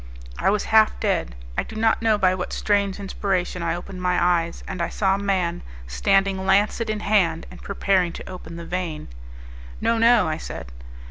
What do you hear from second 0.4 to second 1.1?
was half